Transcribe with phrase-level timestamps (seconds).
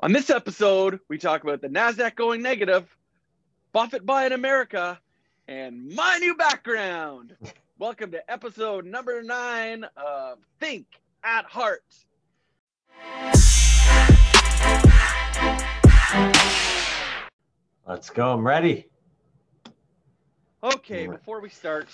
[0.00, 2.84] On this episode, we talk about the NASDAQ going negative,
[3.72, 5.00] Buffett buying America,
[5.46, 7.36] and my new background.
[7.78, 10.86] Welcome to episode number nine of Think
[11.22, 11.84] at Heart.
[17.86, 18.32] Let's go.
[18.32, 18.88] I'm ready.
[20.64, 21.88] Okay, before we start,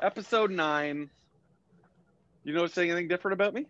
[0.00, 1.10] episode nine.
[2.42, 3.66] You notice anything different about me?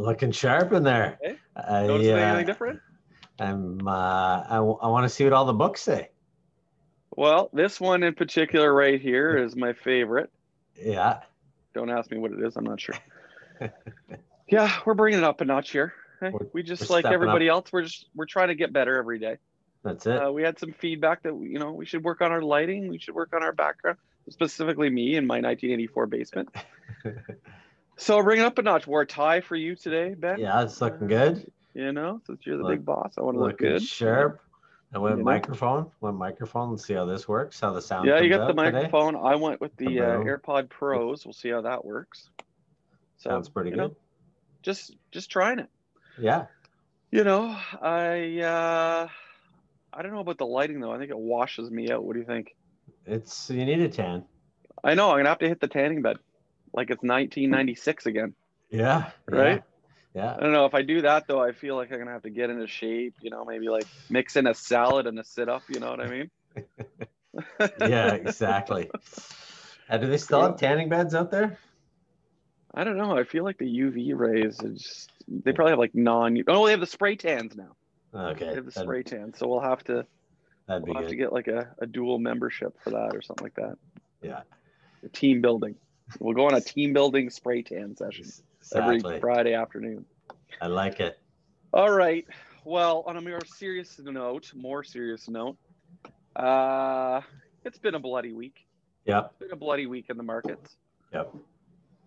[0.00, 1.18] Looking sharp in there.
[1.22, 1.36] Okay.
[1.56, 2.80] I, Notice uh, anything different?
[3.38, 3.86] I'm.
[3.86, 6.08] Uh, I, want to see what all the books say.
[7.14, 10.30] Well, this one in particular right here is my favorite.
[10.74, 11.20] Yeah.
[11.74, 12.56] Don't ask me what it is.
[12.56, 12.94] I'm not sure.
[14.48, 15.92] yeah, we're bringing it up a notch here.
[16.22, 17.70] We're- We just like everybody else.
[17.70, 19.36] We're just we're trying to get better every day.
[19.82, 20.16] That's it.
[20.16, 22.88] Uh, we had some feedback that you know we should work on our lighting.
[22.88, 23.98] We should work on our background,
[24.30, 26.48] specifically me in my 1984 basement.
[28.00, 28.86] So I'll bring it up a notch.
[28.86, 30.38] Wore a tie for you today, Ben.
[30.40, 31.50] yeah, it's looking good.
[31.74, 33.82] You know, since you're the Look- big boss, I want to look good.
[33.82, 34.40] sharp.
[34.92, 35.24] I went You know?
[35.24, 35.90] microphone.
[36.00, 36.70] Went microphone.
[36.70, 37.60] Let's see how this works.
[37.60, 38.08] How the sound.
[38.08, 38.72] Yeah, you got the out today.
[38.78, 39.16] microphone.
[39.16, 40.18] I went with the The uh.
[40.24, 41.24] AirPod Pros.
[41.26, 42.28] We'll see how that works.
[43.18, 43.76] So, Sounds pretty good.
[43.76, 43.96] know,
[44.62, 45.68] just just trying it.
[46.18, 46.46] Yeah.
[47.12, 49.08] You know, I uh
[49.92, 50.90] I don't know about the lighting though.
[50.92, 52.02] I think it washes me out.
[52.02, 52.56] What do you think?
[53.06, 54.24] It's you need a tan.
[54.82, 56.16] I know I'm gonna have to hit the tanning bed,
[56.72, 58.34] like it's 1996 again.
[58.70, 59.10] Yeah.
[59.28, 59.62] Right?
[60.14, 60.34] Yeah.
[60.34, 61.40] I don't know if I do that though.
[61.40, 63.14] I feel like I'm gonna have to get into shape.
[63.20, 65.62] You know, maybe like mix in a salad and a sit up.
[65.68, 66.30] You know what I mean?
[66.56, 67.68] Yeah.
[67.88, 68.90] yeah exactly.
[69.88, 71.58] Uh, do they still have tanning beds out there?
[72.72, 73.16] I don't know.
[73.16, 74.60] I feel like the UV rays.
[74.60, 76.42] Are just, they probably have like non.
[76.46, 77.76] Oh, they have the spray tans now.
[78.14, 78.48] Okay.
[78.48, 79.34] They have the spray tan.
[79.34, 80.06] So we'll have to
[80.68, 83.76] we'll have to get like a, a dual membership for that or something like that.
[84.22, 84.40] Yeah.
[85.04, 85.76] A team building.
[86.18, 88.26] We'll go on a team building spray tan session
[88.74, 90.04] every Friday afternoon.
[90.60, 91.18] I like it.
[91.72, 92.26] All right.
[92.64, 95.56] Well, on a more serious note, more serious note,
[96.36, 97.20] uh,
[97.64, 98.66] it's been a bloody week.
[99.04, 99.26] Yeah.
[99.26, 100.76] It's been a bloody week in the markets.
[101.12, 101.34] Yep.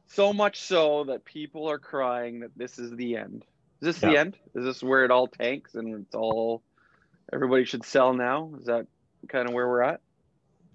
[0.07, 3.45] So much so that people are crying that this is the end.
[3.81, 4.37] Is this the end?
[4.55, 6.61] Is this where it all tanks and it's all
[7.33, 8.51] everybody should sell now?
[8.59, 8.85] Is that
[9.27, 10.01] kind of where we're at?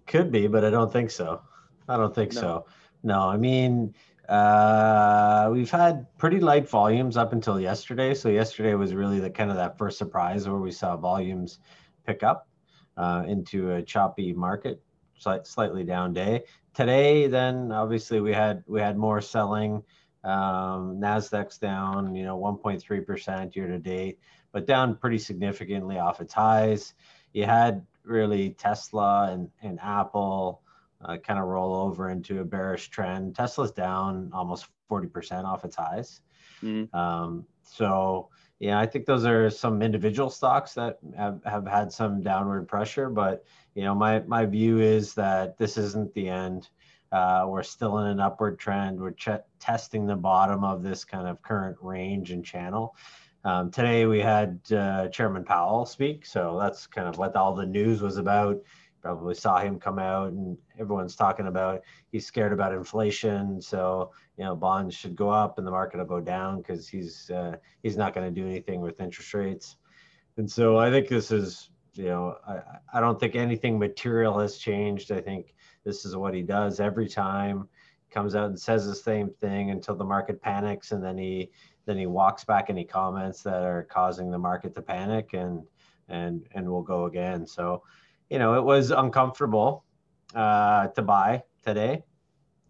[0.06, 1.40] Could be, but I don't think so.
[1.88, 2.40] I don't think No.
[2.40, 2.66] so.
[3.02, 3.94] No, I mean,
[4.28, 8.14] uh, we've had pretty light volumes up until yesterday.
[8.14, 11.60] So yesterday was really the kind of that first surprise where we saw volumes
[12.06, 12.48] pick up
[12.96, 14.82] uh, into a choppy market,
[15.16, 16.44] slight, slightly down day.
[16.74, 19.82] Today, then obviously we had we had more selling.
[20.24, 24.18] Um, Nasdaq's down, you know, 1.3 percent year to date,
[24.52, 26.94] but down pretty significantly off its highs.
[27.32, 30.62] You had really Tesla and, and Apple
[31.04, 33.34] uh, kind of roll over into a bearish trend.
[33.34, 36.20] Tesla's down almost 40% off its highs.
[36.62, 36.92] Mhm.
[36.94, 38.28] Um, so,
[38.58, 43.08] yeah, I think those are some individual stocks that have, have had some downward pressure.
[43.08, 43.44] But,
[43.74, 46.68] you know, my, my view is that this isn't the end.
[47.12, 49.00] Uh, we're still in an upward trend.
[49.00, 52.96] We're ch- testing the bottom of this kind of current range and channel.
[53.44, 57.64] Um, today we had uh, Chairman Powell speak, so that's kind of what all the
[57.64, 58.60] news was about.
[59.08, 61.80] Probably saw him come out, and everyone's talking about
[62.12, 66.04] he's scared about inflation, so you know bonds should go up and the market will
[66.04, 69.76] go down because he's uh, he's not going to do anything with interest rates.
[70.36, 72.60] And so I think this is you know I,
[72.92, 75.10] I don't think anything material has changed.
[75.10, 75.54] I think
[75.84, 77.66] this is what he does every time.
[78.10, 81.50] Comes out and says the same thing until the market panics, and then he
[81.86, 85.62] then he walks back any comments that are causing the market to panic and
[86.10, 87.82] and and we'll go again so
[88.30, 89.84] you know it was uncomfortable
[90.34, 92.02] uh to buy today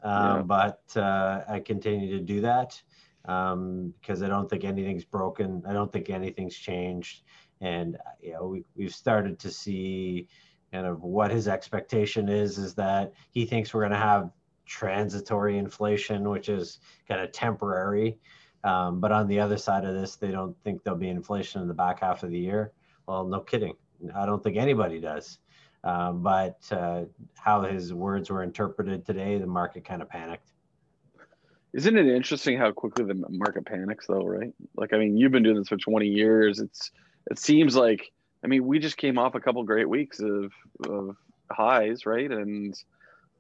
[0.03, 0.43] um, Yeah.
[0.43, 2.81] but uh, i continue to do that
[3.27, 7.23] um, because i don't think anything's broken i don't think anything's changed
[7.61, 10.29] and uh, you know we, we've started to see
[10.73, 14.31] kind of what his expectation is is that he thinks we're going to have
[14.67, 18.19] transitory inflation which is kind of temporary
[18.65, 21.69] um, but on the other side of this, they don't think there'll be inflation in
[21.69, 22.73] the back half of the year.
[23.07, 23.75] Well, no kidding.
[24.15, 25.39] I don't think anybody does.
[25.85, 27.05] Um, but uh,
[27.35, 30.51] how his words were interpreted today, the market kind of panicked.
[31.73, 34.53] Isn't it interesting how quickly the market panics though, right?
[34.77, 36.61] Like I mean, you've been doing this for 20 years.
[36.61, 36.91] It's
[37.31, 38.11] it seems like
[38.43, 40.53] I mean, we just came off a couple great weeks of
[40.89, 41.17] of
[41.51, 42.31] highs, right?
[42.31, 42.75] And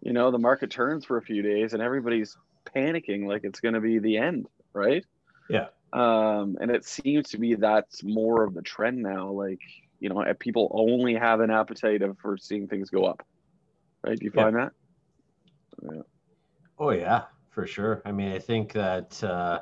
[0.00, 2.37] you know, the market turns for a few days and everybody's
[2.76, 5.05] panicking like it's going to be the end, right?
[5.49, 5.69] Yeah.
[5.93, 9.31] Um, and it seems to be that's more of the trend now.
[9.31, 9.61] Like,
[10.00, 13.26] you know, people only have an appetite of for seeing things go up,
[14.06, 14.18] right?
[14.18, 14.44] Do you Yeah.
[14.44, 14.72] find that?
[16.78, 18.02] Oh yeah, for sure.
[18.04, 19.60] I mean, I think that uh,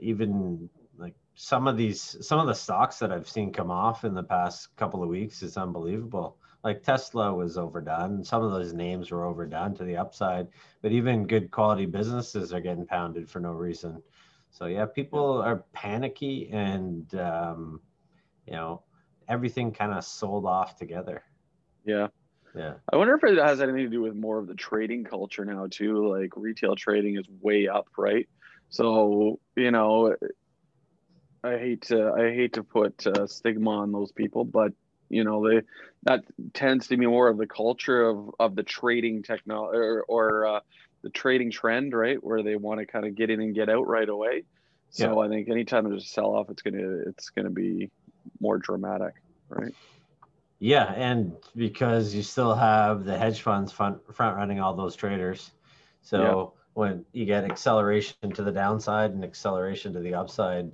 [0.00, 0.68] even
[0.98, 4.22] like some of these some of the stocks that I've seen come off in the
[4.22, 6.36] past couple of weeks is unbelievable.
[6.62, 8.22] Like Tesla was overdone.
[8.22, 10.48] Some of those names were overdone to the upside,
[10.80, 14.02] but even good quality businesses are getting pounded for no reason.
[14.50, 17.80] So yeah, people are panicky and um,
[18.46, 18.82] you know
[19.32, 21.22] everything kind of sold off together.
[21.84, 22.08] Yeah.
[22.54, 22.74] Yeah.
[22.92, 25.68] I wonder if it has anything to do with more of the trading culture now
[25.70, 26.14] too.
[26.14, 28.28] Like retail trading is way up, right?
[28.68, 30.14] So you know,
[31.42, 34.72] I hate to I hate to put uh, stigma on those people, but
[35.08, 35.62] you know they
[36.04, 40.46] that tends to be more of the culture of of the trading technology or, or
[40.46, 40.60] uh,
[41.02, 42.22] the trading trend, right?
[42.22, 44.44] Where they want to kind of get in and get out right away.
[44.90, 45.26] So yeah.
[45.26, 47.90] I think anytime there's a sell off, it's gonna it's gonna be
[48.40, 49.14] more dramatic,
[49.48, 49.74] right?
[50.58, 55.50] Yeah, and because you still have the hedge funds front front running all those traders,
[56.02, 56.60] so yeah.
[56.74, 60.72] when you get acceleration to the downside and acceleration to the upside,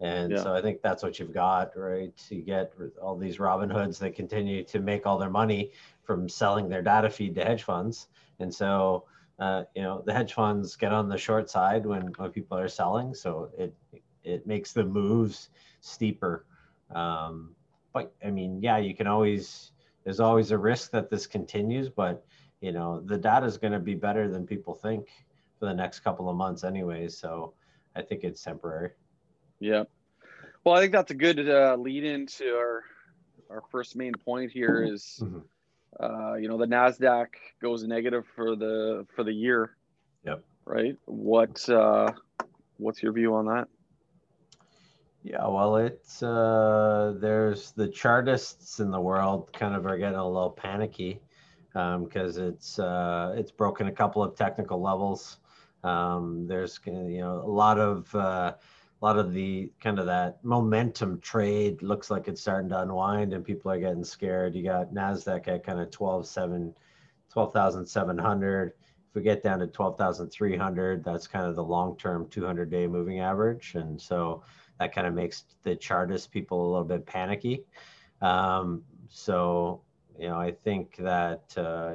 [0.00, 0.42] and yeah.
[0.42, 2.12] so I think that's what you've got, right?
[2.30, 5.70] You get all these Robinhoods that continue to make all their money
[6.02, 8.08] from selling their data feed to hedge funds,
[8.40, 9.04] and so
[9.38, 12.68] uh, you know the hedge funds get on the short side when when people are
[12.68, 13.72] selling, so it
[14.24, 16.44] it makes the moves steeper.
[16.94, 17.54] Um,
[17.92, 19.72] but I mean, yeah, you can always,
[20.04, 22.24] there's always a risk that this continues, but
[22.60, 25.08] you know, the data is going to be better than people think
[25.58, 27.16] for the next couple of months anyways.
[27.16, 27.54] So
[27.94, 28.90] I think it's temporary.
[29.60, 29.84] Yeah.
[30.64, 32.84] Well, I think that's a good uh, lead into our,
[33.50, 35.38] our first main point here is, mm-hmm.
[36.02, 37.26] uh, you know, the NASDAQ
[37.62, 39.76] goes negative for the, for the year.
[40.24, 40.44] Yep.
[40.64, 40.96] Right.
[41.06, 42.12] What, uh,
[42.76, 43.68] what's your view on that?
[45.28, 50.26] Yeah, well, it's uh, there's the chartists in the world kind of are getting a
[50.26, 51.20] little panicky
[51.74, 55.36] because um, it's uh, it's broken a couple of technical levels.
[55.84, 58.54] Um, there's you know a lot of uh,
[59.02, 63.34] a lot of the kind of that momentum trade looks like it's starting to unwind
[63.34, 64.54] and people are getting scared.
[64.54, 66.74] You got Nasdaq at kind of 12 7
[67.30, 68.72] 12,700.
[69.10, 74.00] If we get down to 12,300, that's kind of the long-term 200-day moving average, and
[74.00, 74.42] so
[74.78, 77.64] that kind of makes the chartist people a little bit panicky.
[78.20, 79.82] Um, so,
[80.18, 81.94] you know, I think that uh,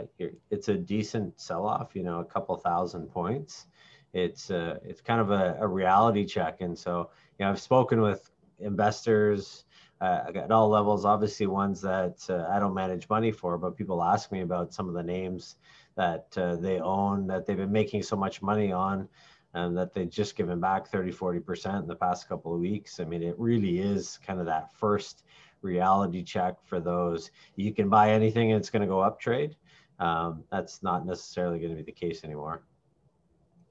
[0.49, 1.95] it's a decent sell-off.
[1.95, 3.67] You know, a couple thousand points.
[4.13, 7.99] It's uh, it's kind of a, a reality check, and so you know, I've spoken
[8.01, 9.65] with investors
[10.01, 11.03] uh, at all levels.
[11.03, 14.87] Obviously, ones that uh, I don't manage money for, but people ask me about some
[14.87, 15.55] of the names
[15.95, 19.07] that uh, they own that they've been making so much money on
[19.53, 22.99] and that they've just given back 30, 40% in the past couple of weeks.
[22.99, 25.23] I mean, it really is kind of that first
[25.61, 27.31] reality check for those.
[27.55, 29.55] You can buy anything and it's going to go up trade.
[29.99, 32.63] Um, that's not necessarily going to be the case anymore.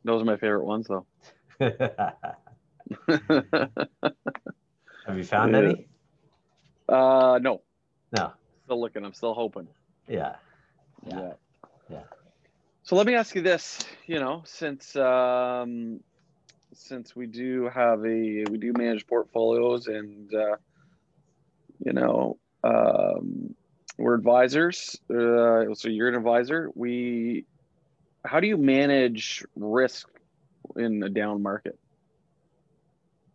[0.04, 1.06] Those are my favorite ones, though.
[5.06, 5.88] Have you found any?
[6.88, 7.62] Uh, no.
[8.16, 8.32] No.
[8.64, 9.04] Still looking.
[9.04, 9.68] I'm still hoping.
[10.08, 10.36] Yeah.
[11.06, 11.18] Yeah.
[11.18, 11.32] Yeah.
[11.90, 12.02] yeah.
[12.84, 16.00] So let me ask you this, you know, since um,
[16.74, 20.56] since we do have a we do manage portfolios and uh,
[21.84, 23.54] you know um,
[23.98, 24.98] we're advisors.
[25.08, 26.70] Uh, so you're an advisor.
[26.74, 27.44] We
[28.24, 30.08] how do you manage risk
[30.76, 31.78] in a down market?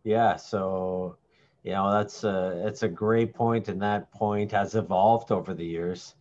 [0.04, 1.16] Yeah, so
[1.62, 5.64] you know that's a it's a great point, and that point has evolved over the
[5.64, 6.14] years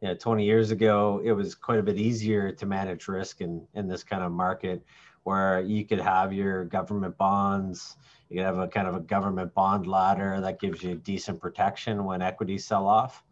[0.00, 3.66] you know, 20 years ago, it was quite a bit easier to manage risk in,
[3.74, 4.82] in this kind of market
[5.24, 7.96] where you could have your government bonds,
[8.28, 12.04] you could have a kind of a government bond ladder that gives you decent protection
[12.04, 13.22] when equities sell off.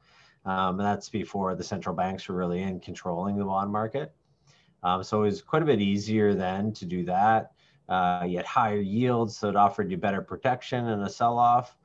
[0.44, 4.12] Um, and that's before the central banks were really in controlling the bond market.
[4.82, 7.52] Um, so it was quite a bit easier then to do that.
[7.88, 11.76] Uh, you had higher yields, so it offered you better protection in a sell-off.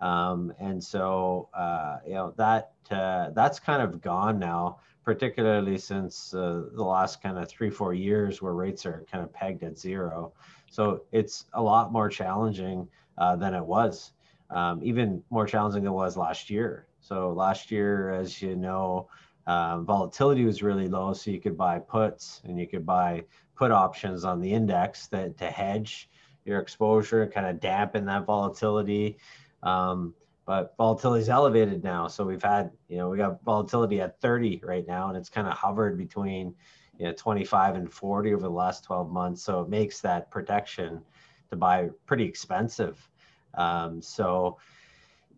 [0.00, 6.34] Um, and so, uh, you know, that uh, that's kind of gone now, particularly since
[6.34, 9.78] uh, the last kind of three, four years where rates are kind of pegged at
[9.78, 10.32] zero.
[10.70, 12.88] So it's a lot more challenging
[13.18, 14.12] uh, than it was,
[14.50, 16.86] um, even more challenging than it was last year.
[17.00, 19.08] So last year, as you know,
[19.46, 23.24] um, volatility was really low, so you could buy puts and you could buy
[23.56, 26.08] put options on the index that to hedge
[26.44, 29.18] your exposure, kind of dampen that volatility.
[29.62, 30.14] Um,
[30.46, 32.08] but volatility is elevated now.
[32.08, 35.46] So we've had, you know, we got volatility at 30 right now, and it's kind
[35.46, 36.54] of hovered between,
[36.98, 39.42] you know, 25 and 40 over the last 12 months.
[39.42, 41.02] So it makes that protection
[41.50, 43.08] to buy pretty expensive.
[43.54, 44.58] Um, so,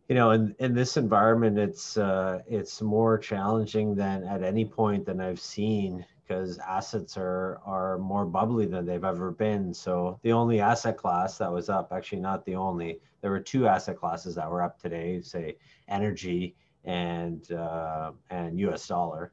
[0.09, 5.07] you know, in, in this environment, it's uh, it's more challenging than at any point
[5.07, 9.75] than I've seen because assets are are more bubbly than they've ever been.
[9.75, 13.67] So the only asset class that was up, actually not the only, there were two
[13.67, 15.57] asset classes that were up today, say
[15.89, 18.87] energy and uh, and U.S.
[18.87, 19.33] dollar.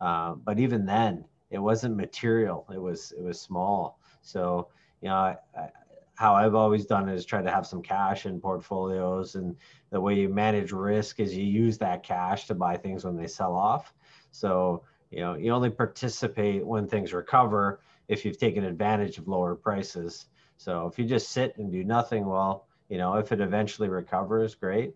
[0.00, 2.66] Uh, but even then, it wasn't material.
[2.72, 4.00] It was it was small.
[4.22, 4.68] So
[5.02, 5.68] you know, I, I,
[6.14, 9.56] how I've always done is try to have some cash in portfolios, and
[9.90, 13.28] the way you manage risk is you use that cash to buy things when they
[13.28, 13.94] sell off.
[14.32, 19.54] So you know, you only participate when things recover if you've taken advantage of lower
[19.54, 20.26] prices.
[20.56, 24.54] So if you just sit and do nothing, well, you know, if it eventually recovers,
[24.54, 24.94] great.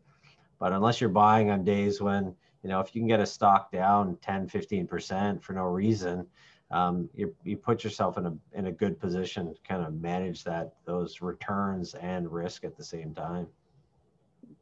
[0.59, 3.73] But unless you're buying on days when, you know, if you can get a stock
[3.73, 6.27] down 10, 15% for no reason,
[6.71, 10.45] um, you, you put yourself in a, in a good position to kind of manage
[10.45, 13.47] that, those returns and risk at the same time.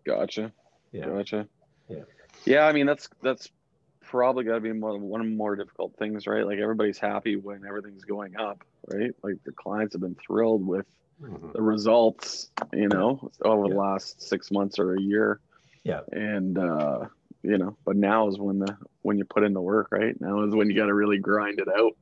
[0.04, 0.52] Gotcha.
[0.92, 1.06] Yeah.
[1.06, 1.48] Gotcha.
[1.88, 2.02] Yeah.
[2.44, 2.66] Yeah.
[2.66, 3.50] I mean, that's, that's
[4.08, 6.46] probably got to be one, one of the more difficult things, right?
[6.46, 9.12] Like everybody's happy when everything's going up, right?
[9.22, 10.86] Like the clients have been thrilled with
[11.22, 11.52] Mhm.
[11.52, 15.38] the results, you know, over the last six months or a year.
[15.84, 16.00] Yeah.
[16.10, 17.06] And uh,
[17.42, 20.20] you know, but now is when the when you put in the work, right?
[20.20, 21.92] Now is when you got to really grind it out.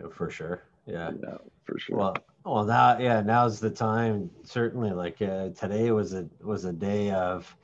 [0.00, 0.62] Yeah, For sure.
[0.86, 1.12] Yeah.
[1.22, 1.96] Yeah, for sure.
[1.98, 4.30] Well, well, now, yeah, now's the time.
[4.44, 7.54] Certainly, like uh, today was a was a day of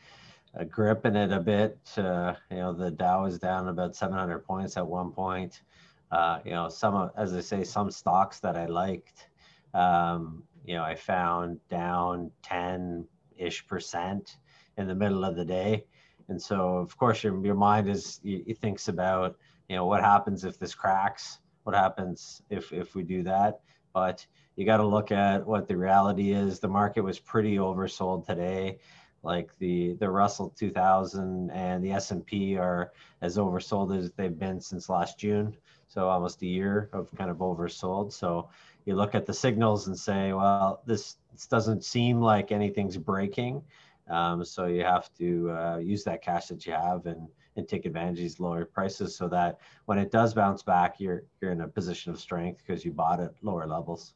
[0.59, 1.79] uh, gripping it a bit.
[1.97, 5.63] Uh, you know, the Dow is down about 700 points at one point.
[6.11, 9.29] Uh, you know, some as I say, some stocks that I liked,
[9.73, 13.07] um, you know, I found down 10
[13.37, 14.39] ish percent
[14.77, 15.85] in the middle of the day.
[16.29, 19.37] And so, of course, your, your mind is, it thinks about,
[19.69, 21.39] you know, what happens if this cracks?
[21.65, 23.61] What happens if, if we do that?
[23.93, 26.61] But you got to look at what the reality is.
[26.61, 28.79] The market was pretty oversold today.
[29.25, 34.89] Like the the Russell 2000 and the S&P are as oversold as they've been since
[34.89, 35.57] last June.
[35.89, 38.13] So almost a year of kind of oversold.
[38.13, 38.49] So
[38.85, 43.63] you look at the signals and say, well, this, this doesn't seem like anything's breaking.
[44.11, 47.87] Um, so you have to uh, use that cash that you have and and take
[47.87, 51.61] advantage of these lower prices so that when it does bounce back, you're you're in
[51.61, 54.15] a position of strength because you bought at lower levels.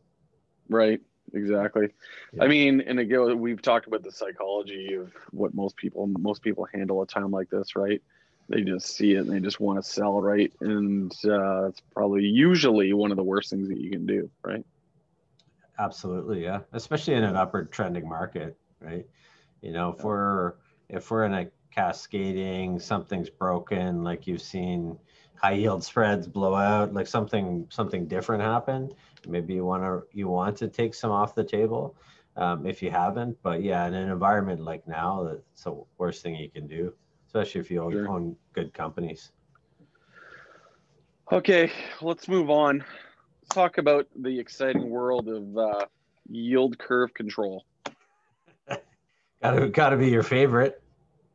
[0.69, 1.01] right.
[1.35, 1.89] Exactly.
[2.33, 2.45] Yeah.
[2.45, 6.67] I mean, and again, we've talked about the psychology of what most people most people
[6.73, 8.03] handle a time like this, right?
[8.49, 10.53] They just see it and they just want to sell, right?
[10.61, 14.65] And uh, it's probably usually one of the worst things that you can do, right?
[15.79, 16.61] Absolutely, yeah.
[16.73, 19.07] Especially in an upward trending market, right?
[19.61, 20.55] You know, if we're
[20.89, 24.99] if we're in a cascading, something's broken, like you've seen
[25.37, 28.95] high yield spreads blow out, like something something different happened.
[29.27, 31.97] Maybe you want to you want to take some off the table
[32.37, 33.37] um, if you haven't.
[33.43, 36.93] But yeah, in an environment like now, that's the worst thing you can do,
[37.27, 38.09] especially if you own, Sure.
[38.09, 39.33] own good companies.
[41.31, 41.71] Okay,
[42.01, 42.79] let's move on.
[42.79, 45.87] Let's talk about the exciting world of uh,
[46.31, 47.65] yield curve control.
[49.43, 50.83] Gotta gotta be your favorite.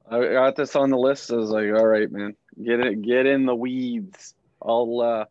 [0.10, 1.32] I got this on the list.
[1.32, 4.36] I was like, all right, man, get it, get in the weeds.
[4.62, 5.25] I'll, uh,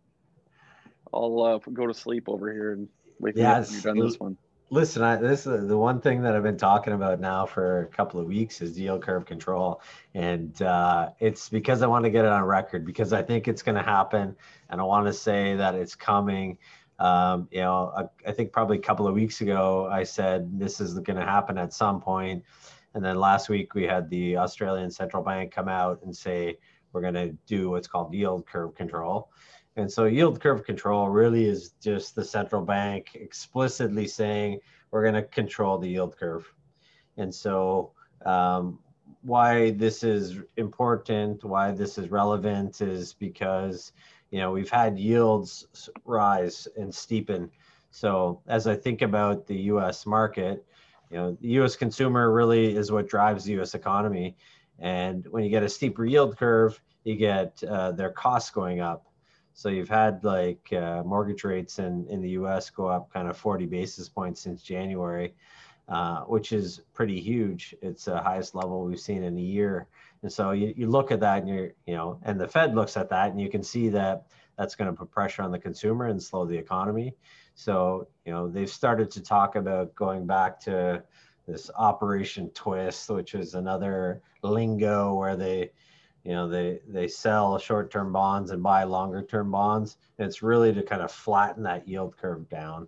[1.12, 2.88] I'll uh, go to sleep over here and
[3.19, 3.69] wait for you Yes.
[3.69, 4.37] to be done this one.
[4.71, 7.87] Listen, I, this is the one thing that I've been talking about now for a
[7.88, 9.83] couple of weeks is yield curve control,
[10.14, 13.61] and uh, it's because I want to get it on record because I think it's
[13.61, 14.35] going to happen,
[14.71, 16.57] and I want to say that it's coming.
[16.99, 20.81] Um, you know, I, I think probably a couple of weeks ago I said this
[20.81, 22.42] is going to happen at some point,
[22.95, 26.57] and then last week we had the Australian central bank come out and say
[26.92, 29.28] we're going to do what's called yield curve control.
[29.76, 34.61] And so yield curve control really is just the central bank explicitly saying
[34.91, 36.52] we're going to control the yield curve.
[37.17, 37.93] And so
[38.26, 38.79] um,
[39.23, 43.93] why this is important, why this is relevant is because,
[44.31, 45.67] you know, we've had yields
[46.05, 47.49] rise and steepen.
[47.91, 50.64] So as I think about the US market,
[51.11, 54.37] you know, the US consumer really is what drives the US economy.
[54.79, 59.07] And when you get a steeper yield curve, you get uh, their costs going up.
[59.54, 63.37] So you've had like uh, mortgage rates in, in the US go up kind of
[63.37, 65.35] 40 basis points since January,
[65.88, 67.75] uh, which is pretty huge.
[67.82, 69.87] It's the highest level we've seen in a year.
[70.23, 72.97] And so you, you look at that and you're, you know, and the Fed looks
[72.97, 76.06] at that and you can see that that's going to put pressure on the consumer
[76.06, 77.14] and slow the economy.
[77.54, 81.02] So, you know, they've started to talk about going back to
[81.47, 85.71] this Operation Twist, which is another lingo where they,
[86.25, 90.83] you know they they sell short-term bonds and buy longer-term bonds and it's really to
[90.83, 92.87] kind of flatten that yield curve down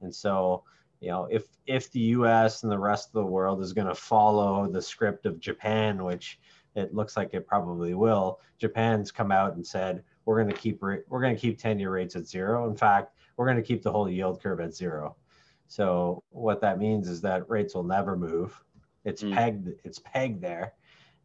[0.00, 0.62] and so
[1.00, 3.94] you know if if the us and the rest of the world is going to
[3.94, 6.38] follow the script of japan which
[6.74, 10.80] it looks like it probably will japan's come out and said we're going to keep
[10.80, 12.68] we're going to keep 10 year rates at zero.
[12.68, 15.16] In fact, we're going to keep the whole yield curve at zero.
[15.66, 18.62] So what that means is that rates will never move.
[19.04, 19.34] It's mm.
[19.34, 19.74] pegged.
[19.84, 20.74] It's pegged there,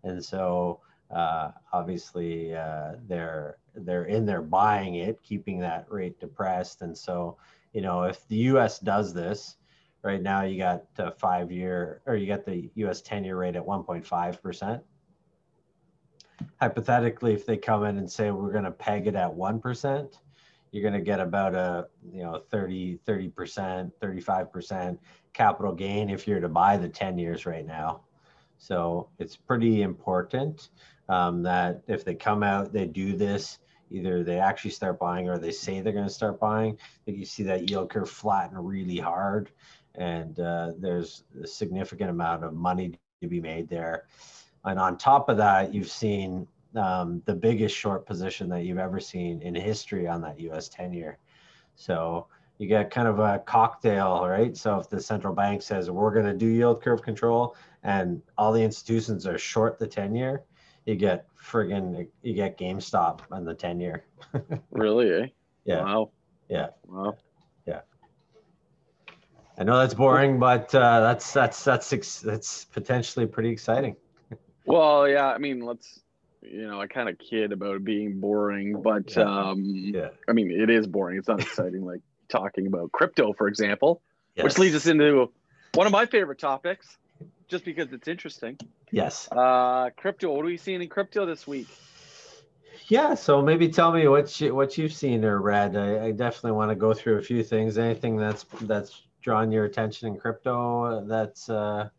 [0.03, 0.81] and so
[1.13, 6.81] uh, obviously uh, they're they're in there buying it, keeping that rate depressed.
[6.81, 7.37] And so
[7.73, 8.79] you know if the U.S.
[8.79, 9.57] does this
[10.01, 13.01] right now, you got a five year or you got the U.S.
[13.01, 14.83] ten year rate at 1.5 percent
[16.59, 20.13] hypothetically, if they come in and say we're going to peg it at 1%,
[20.71, 24.97] you're going to get about a, you know, 30, 30%, 35%
[25.33, 28.01] capital gain if you're to buy the 10 years right now.
[28.59, 30.69] So it's pretty important
[31.07, 35.39] um, that if they come out, they do this, either they actually start buying or
[35.39, 36.77] they say they're going to start buying.
[37.05, 39.49] That you see that yield curve flatten really hard,
[39.95, 44.05] and uh, there's a significant amount of money to be made there.
[44.65, 48.99] And on top of that, you've seen um, the biggest short position that you've ever
[48.99, 51.17] seen in history on that US 10 year.
[51.75, 52.27] So
[52.59, 54.55] you get kind of a cocktail, right?
[54.55, 58.51] So if the central bank says we're going to do yield curve control and all
[58.51, 60.43] the institutions are short the 10 year,
[60.85, 64.03] you get friggin' you get GameStop on the 10 year.
[64.71, 65.09] really?
[65.09, 65.27] Eh?
[65.63, 65.83] Yeah.
[65.83, 66.11] Wow.
[66.49, 66.67] Yeah.
[66.85, 67.15] Wow.
[67.65, 67.81] Yeah.
[69.57, 73.95] I know that's boring, but uh, that's that's that's that's potentially pretty exciting.
[74.65, 75.99] Well, yeah, I mean, let's
[76.43, 80.09] you know, I kind of kid about being boring, but um yeah.
[80.27, 81.17] I mean, it is boring.
[81.17, 84.01] It's not exciting like talking about crypto, for example,
[84.35, 84.43] yes.
[84.43, 85.31] which leads us into
[85.73, 86.97] one of my favorite topics
[87.47, 88.57] just because it's interesting.
[88.91, 89.27] Yes.
[89.31, 91.67] Uh crypto, what are we seeing in crypto this week?
[92.87, 95.75] Yeah, so maybe tell me what you what you've seen or read.
[95.75, 97.77] I, I definitely want to go through a few things.
[97.77, 101.89] Anything that's that's drawn your attention in crypto that's uh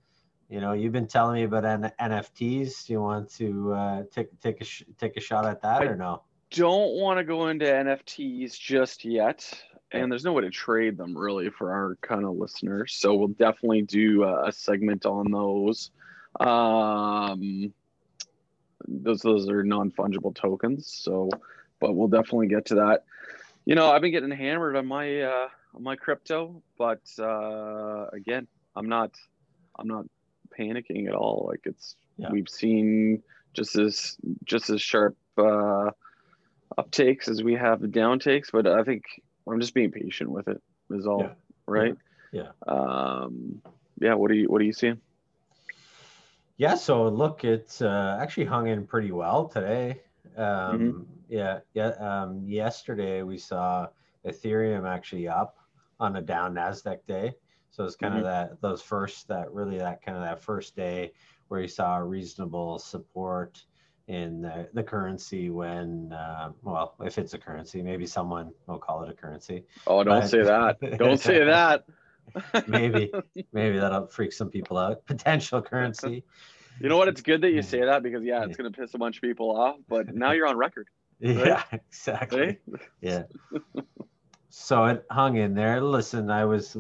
[0.51, 2.87] you know, you've been telling me about N- NFTs.
[2.87, 5.85] Do you want to uh, take take a sh- take a shot at that I
[5.85, 6.23] or no?
[6.51, 9.49] Don't want to go into NFTs just yet,
[9.93, 12.95] and there's no way to trade them really for our kind of listeners.
[12.95, 15.91] So we'll definitely do a segment on those.
[16.39, 17.73] Um,
[18.87, 20.87] those those are non fungible tokens.
[20.87, 21.31] So,
[21.79, 23.05] but we'll definitely get to that.
[23.65, 28.47] You know, I've been getting hammered on my uh, on my crypto, but uh, again,
[28.75, 29.13] I'm not
[29.79, 30.07] I'm not
[30.59, 31.47] panicking at all.
[31.49, 32.29] Like it's yeah.
[32.31, 35.91] we've seen just as just as sharp uh,
[36.79, 39.05] uptakes as we have the downtakes, but I think
[39.49, 40.61] I'm just being patient with it.
[40.91, 41.33] Is all yeah.
[41.67, 41.97] right.
[42.33, 42.49] Yeah.
[42.67, 42.73] yeah.
[42.73, 43.63] Um,
[44.01, 44.15] yeah.
[44.15, 45.01] What are you What are you seeing?
[46.57, 46.75] Yeah.
[46.75, 50.01] So look, it's uh, actually hung in pretty well today.
[50.37, 51.03] Um, mm-hmm.
[51.29, 51.61] Yeah.
[51.75, 51.89] Yeah.
[51.89, 53.89] Um, yesterday we saw
[54.27, 55.57] Ethereum actually up
[55.99, 57.35] on a down Nasdaq day.
[57.71, 58.25] So it's kind mm-hmm.
[58.25, 61.13] of that those first that really that kind of that first day
[61.49, 63.65] where you saw reasonable support
[64.11, 69.05] in the, the currency when uh, well if it's a currency maybe someone will call
[69.05, 69.65] it a currency.
[69.87, 70.99] Oh, don't but, say that!
[70.99, 71.85] Don't say that.
[72.67, 73.13] maybe
[73.53, 75.07] maybe that'll freak some people out.
[75.07, 76.25] Potential currency.
[76.81, 77.09] You know what?
[77.09, 79.23] It's good that you say that because yeah, it's going to piss a bunch of
[79.23, 79.77] people off.
[79.89, 80.89] But now you're on record.
[81.23, 81.37] Right?
[81.37, 82.59] Yeah, exactly.
[83.01, 83.25] Yeah
[84.51, 85.81] so it hung in there.
[85.81, 86.77] Listen, I was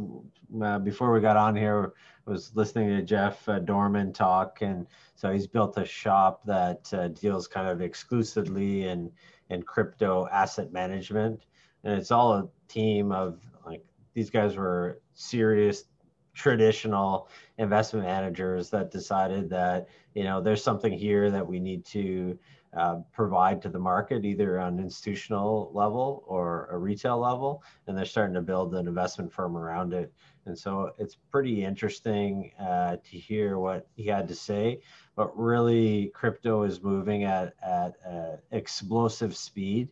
[0.62, 1.92] uh, before we got on here
[2.30, 7.08] was listening to Jeff uh, Dorman talk, and so he's built a shop that uh,
[7.08, 9.10] deals kind of exclusively in
[9.50, 11.46] in crypto asset management,
[11.84, 15.84] and it's all a team of like these guys were serious
[16.32, 22.38] traditional investment managers that decided that you know there's something here that we need to
[22.76, 27.64] uh, provide to the market either on institutional level or a retail level.
[27.86, 30.12] And they're starting to build an investment firm around it
[30.50, 34.80] and so it's pretty interesting uh, to hear what he had to say.
[35.14, 39.88] But really crypto is moving at at uh, explosive speed.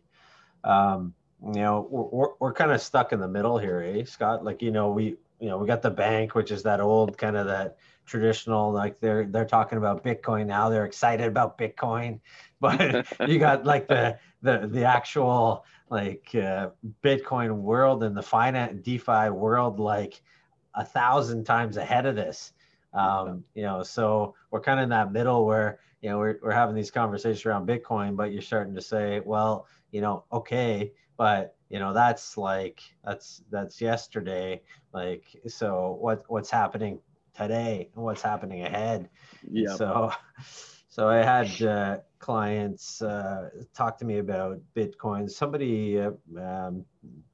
[0.64, 4.44] Um, you know we're, we're kind of stuck in the middle here eh scott?
[4.44, 7.37] Like you know we you know we got the bank which is that old kind
[7.37, 10.68] of that traditional like they're they're talking about bitcoin now.
[10.68, 12.21] They're excited about bitcoin.
[12.61, 16.71] But you got like the the the actual like uh,
[17.05, 20.21] bitcoin world and the finance defi world like
[20.79, 22.53] a thousand times ahead of this
[22.95, 26.53] um, you know so we're kind of in that middle where you know we're, we're
[26.53, 31.55] having these conversations around bitcoin but you're starting to say well you know okay but
[31.69, 34.61] you know that's like that's that's yesterday
[34.95, 36.99] like so what what's happening
[37.38, 39.09] today and what's happening ahead.
[39.51, 39.75] Yeah.
[39.77, 40.12] So,
[40.88, 45.31] so I had uh, clients uh, talk to me about Bitcoin.
[45.31, 46.85] Somebody uh, um,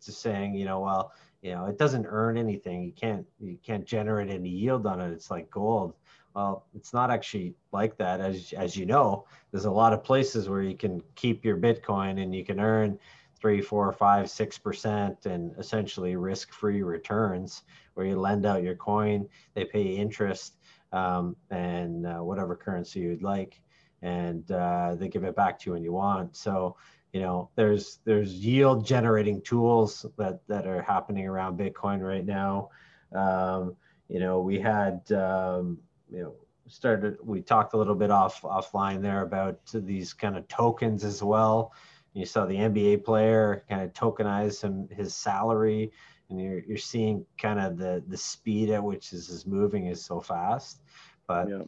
[0.04, 1.12] just saying, you know, well,
[1.44, 2.82] you know, it doesn't earn anything.
[2.82, 5.12] You can't you can't generate any yield on it.
[5.12, 5.92] It's like gold.
[6.34, 8.20] Well, it's not actually like that.
[8.20, 12.20] As, as you know, there's a lot of places where you can keep your Bitcoin
[12.22, 12.98] and you can earn
[13.38, 19.28] three, four, five, six percent and essentially risk-free returns where you lend out your coin,
[19.52, 20.56] they pay interest
[20.92, 23.60] um, and uh, whatever currency you'd like,
[24.00, 26.34] and uh, they give it back to you when you want.
[26.34, 26.76] So
[27.14, 32.70] you know there's there's yield generating tools that that are happening around bitcoin right now.
[33.14, 33.76] Um,
[34.08, 35.78] you know we had um,
[36.10, 36.34] you know
[36.66, 41.22] started we talked a little bit off offline there about these kind of tokens as
[41.22, 41.72] well.
[42.14, 45.92] You saw the nba player kind of tokenize him his salary
[46.30, 50.04] and you're, you're seeing kind of the the speed at which this is moving is
[50.04, 50.80] so fast.
[51.28, 51.62] But yeah.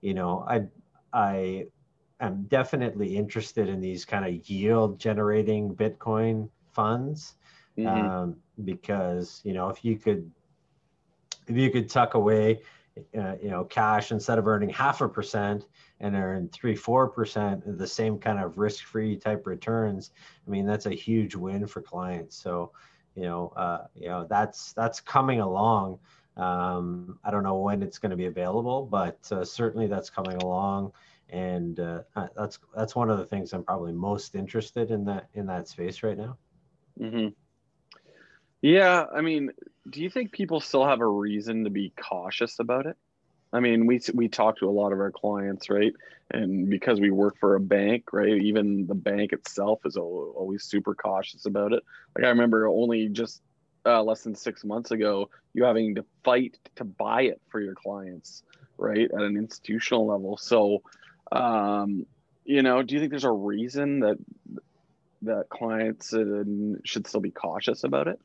[0.00, 0.62] you know i
[1.12, 1.66] i
[2.20, 7.36] am definitely interested in these kind of yield generating Bitcoin funds
[7.78, 7.88] mm-hmm.
[7.88, 10.30] um, because you know if you could
[11.46, 12.60] if you could tuck away
[13.18, 15.66] uh, you know cash instead of earning half a percent
[16.00, 20.12] and earn three four percent the same kind of risk free type returns
[20.46, 22.36] i mean that's a huge win for clients.
[22.36, 22.72] So
[23.14, 25.98] you know uh, you know that's that's coming along.
[26.36, 30.36] Um, i don't know when it's going to be available but uh, certainly that's coming
[30.36, 30.92] along
[31.30, 32.02] and uh,
[32.36, 36.02] that's that's one of the things I'm probably most interested in that in that space
[36.02, 36.38] right now.
[37.00, 37.28] Mm-hmm.
[38.62, 39.52] Yeah, I mean,
[39.90, 42.96] do you think people still have a reason to be cautious about it?
[43.52, 45.92] I mean, we we talk to a lot of our clients, right?
[46.30, 48.40] And because we work for a bank, right?
[48.42, 51.82] Even the bank itself is always super cautious about it.
[52.16, 53.42] Like I remember only just
[53.86, 57.74] uh, less than six months ago, you having to fight to buy it for your
[57.74, 58.42] clients,
[58.76, 59.08] right?
[59.10, 60.36] At an institutional level.
[60.36, 60.82] So
[61.32, 62.06] um,
[62.44, 64.18] you know, do you think there's a reason that
[65.22, 66.14] that clients
[66.84, 68.20] should still be cautious about it?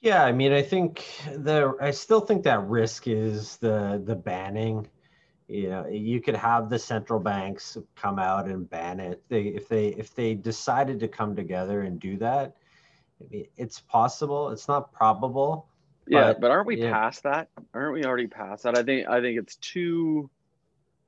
[0.00, 4.86] Yeah, I mean, I think the I still think that risk is the the banning.
[5.48, 9.22] You know, you could have the central banks come out and ban it.
[9.28, 12.56] They if they if they decided to come together and do that,
[13.20, 14.50] it's possible.
[14.50, 15.68] It's not probable.
[16.08, 16.92] Yeah, but, but aren't we yeah.
[16.92, 17.48] past that?
[17.74, 18.78] Aren't we already past that?
[18.78, 20.30] I think I think it's too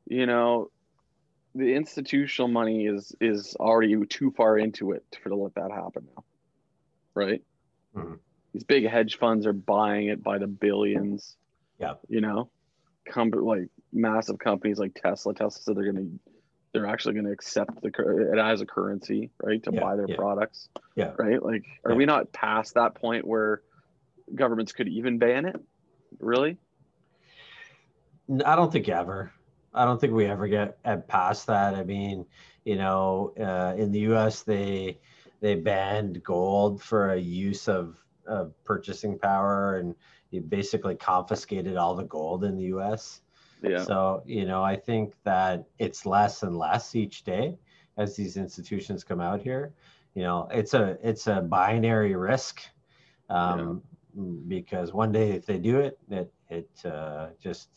[0.09, 0.71] you know,
[1.55, 6.07] the institutional money is is already too far into it for to let that happen
[6.16, 6.25] now,
[7.14, 7.42] right?
[7.97, 8.14] Mm-hmm.
[8.53, 11.37] These big hedge funds are buying it by the billions.
[11.79, 12.51] Yeah, you know,
[13.07, 15.35] come like massive companies like Tesla.
[15.35, 16.09] Tesla said they're gonna
[16.73, 17.88] they're actually going to accept the
[18.33, 20.16] it as a currency, right, to yeah, buy their yeah.
[20.16, 20.68] products.
[20.94, 21.12] Yeah.
[21.18, 21.42] Right.
[21.42, 21.97] Like, are yeah.
[21.97, 23.62] we not past that point where
[24.35, 25.57] governments could even ban it?
[26.21, 26.59] Really?
[28.44, 29.33] I don't think ever.
[29.79, 31.75] I don't think we ever get past that.
[31.77, 32.27] I mean,
[32.64, 34.43] you know, uh, in the U.S.
[34.43, 34.99] they
[35.41, 39.95] they banned gold for a use of, of purchasing power, and
[40.31, 43.21] you basically confiscated all the gold in the U.S.
[43.62, 43.85] Yeah.
[43.85, 47.57] So you know, I think that it's less and less each day
[47.97, 49.73] as these institutions come out here.
[50.14, 52.62] You know, it's a it's a binary risk
[53.31, 53.83] um,
[54.17, 54.25] yeah.
[54.49, 57.69] because one day if they do it, it it uh, just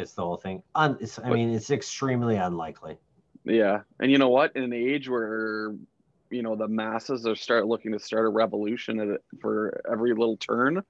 [0.00, 0.62] it's the whole thing.
[0.74, 2.98] Un, I mean, it's extremely unlikely.
[3.44, 4.56] Yeah, and you know what?
[4.56, 5.74] In an age where
[6.30, 10.82] you know the masses are start looking to start a revolution for every little turn,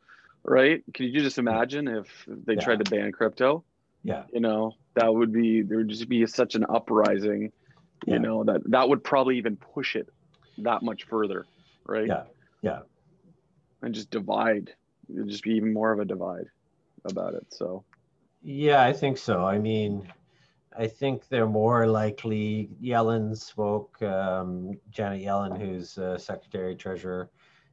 [0.45, 0.83] right?
[0.95, 2.61] Can you just imagine if they yeah.
[2.61, 3.65] tried to ban crypto?
[4.03, 7.53] Yeah, you know that would be there would just be such an uprising.
[8.07, 8.15] Yeah.
[8.15, 10.09] You know that that would probably even push it
[10.59, 11.47] that much further,
[11.87, 12.07] right?
[12.07, 12.25] Yeah,
[12.63, 12.81] yeah,
[13.83, 14.73] and just divide.
[15.13, 16.47] It'd just be even more of a divide
[17.05, 17.47] about it.
[17.51, 17.85] So
[18.43, 19.45] yeah, I think so.
[19.45, 20.07] I mean,
[20.77, 22.71] I think they're more likely.
[22.83, 27.31] Yellen spoke, um, Janet Yellen, who's uh, Secretary Treasurer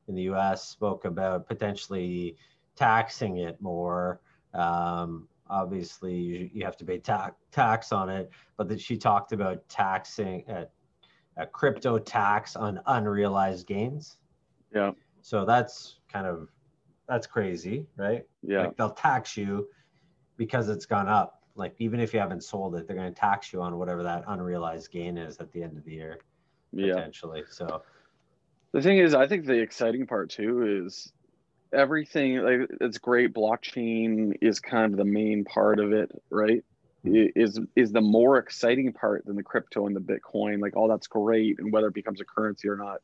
[0.08, 2.36] in the US, spoke about potentially
[2.76, 4.20] taxing it more.
[4.54, 9.32] Um, obviously, you, you, have to pay ta- tax on it, but that she talked
[9.32, 10.66] about taxing a, uh,
[11.38, 14.18] a crypto tax on unrealized gains.
[14.74, 14.92] Yeah.
[15.22, 16.50] So that's kind of
[17.08, 18.26] that's crazy, right?
[18.42, 18.64] Yeah.
[18.64, 19.68] Like they'll tax you
[20.38, 21.42] because it's gone up.
[21.56, 24.24] Like even if you haven't sold it, they're going to tax you on whatever that
[24.28, 26.20] unrealized gain is at the end of the year,
[26.72, 26.94] yeah.
[26.94, 27.44] potentially.
[27.50, 27.82] So
[28.72, 31.12] the thing is, I think the exciting part too is
[31.74, 32.38] everything.
[32.38, 33.34] Like it's great.
[33.34, 36.64] Blockchain is kind of the main part of it, right?
[37.06, 37.40] Mm-hmm.
[37.40, 40.62] Is is the more exciting part than the crypto and the Bitcoin.
[40.62, 43.02] Like all that's great, and whether it becomes a currency or not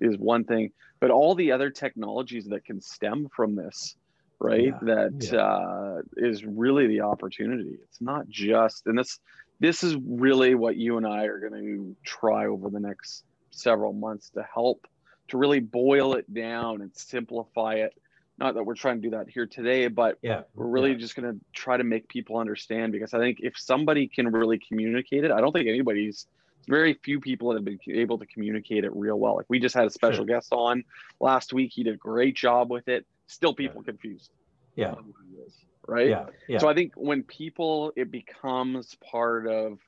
[0.00, 0.70] is one thing.
[1.00, 3.96] But all the other technologies that can stem from this
[4.40, 4.78] right yeah.
[4.82, 5.38] That yeah.
[5.38, 9.18] Uh, is really the opportunity it's not just and this
[9.60, 13.92] this is really what you and i are going to try over the next several
[13.92, 14.86] months to help
[15.28, 17.92] to really boil it down and simplify it
[18.38, 20.98] not that we're trying to do that here today, but yeah, we're really yeah.
[20.98, 24.58] just going to try to make people understand because I think if somebody can really
[24.58, 26.26] communicate it, I don't think anybody's
[26.68, 29.36] very few people that have been able to communicate it real well.
[29.36, 30.36] Like we just had a special Sure.
[30.36, 30.84] guest on
[31.20, 31.72] last week.
[31.74, 33.06] He did a great job with it.
[33.28, 34.30] Still people confused.
[34.76, 35.54] yeah, on who he is,
[35.86, 36.08] Right.
[36.10, 39.78] yeah, yeah, So I think when people, it becomes part of,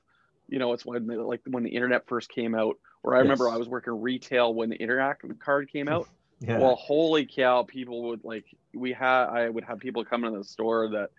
[0.48, 3.48] you know, it's when the, like when the internet first came out, or I remember
[3.48, 6.08] I was working retail when the interactive card came out.
[6.40, 10.38] yeah, Well, holy cow, people would like we had I would have people come into
[10.38, 11.10] the store that,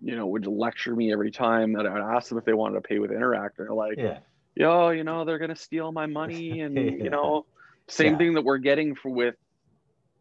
[0.00, 2.76] you know, would lecture me every time that I would ask them if they wanted
[2.76, 3.50] to pay with Interac.
[3.56, 4.20] They're like, yeah,
[4.54, 7.04] yo, you know, they're gonna steal my money, and Yeah.
[7.04, 7.46] you know,
[7.88, 8.18] same Yeah.
[8.18, 9.36] thing that we're getting for with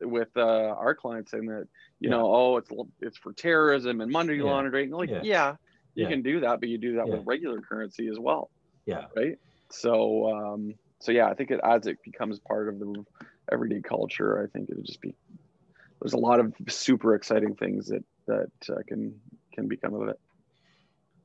[0.03, 1.67] with uh, our clients saying that
[1.99, 2.15] you Yeah.
[2.17, 4.43] know, oh, it's it's for terrorism and money Yeah.
[4.43, 4.91] laundering.
[4.91, 5.21] Like, Yeah.
[5.21, 5.55] yeah,
[5.95, 7.15] you can do that, but you do that Yeah.
[7.15, 8.51] with regular currency as well,
[8.85, 9.37] yeah, right?
[9.71, 13.03] So, um, so yeah, I think it as it becomes part of the
[13.51, 15.15] everyday culture, I think it'll just be
[16.01, 19.21] there's a lot of super exciting things that that uh, can
[19.53, 20.17] can become of it.